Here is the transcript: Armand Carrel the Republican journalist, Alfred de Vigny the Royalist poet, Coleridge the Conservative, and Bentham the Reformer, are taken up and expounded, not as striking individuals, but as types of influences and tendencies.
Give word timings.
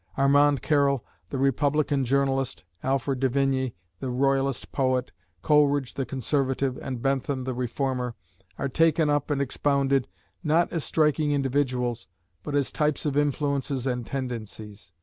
Armand 0.17 0.63
Carrel 0.63 1.05
the 1.29 1.37
Republican 1.37 2.03
journalist, 2.05 2.63
Alfred 2.81 3.19
de 3.19 3.29
Vigny 3.29 3.75
the 3.99 4.09
Royalist 4.09 4.71
poet, 4.71 5.11
Coleridge 5.43 5.93
the 5.93 6.07
Conservative, 6.07 6.75
and 6.81 7.03
Bentham 7.03 7.43
the 7.43 7.53
Reformer, 7.53 8.15
are 8.57 8.67
taken 8.67 9.11
up 9.11 9.29
and 9.29 9.39
expounded, 9.43 10.07
not 10.43 10.73
as 10.73 10.83
striking 10.83 11.33
individuals, 11.33 12.07
but 12.41 12.55
as 12.55 12.71
types 12.71 13.05
of 13.05 13.15
influences 13.15 13.85
and 13.85 14.03
tendencies. 14.03 14.91